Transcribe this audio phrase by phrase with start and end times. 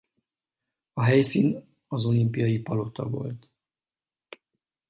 [0.95, 3.49] A helyszín a Olimpiai Palota volt.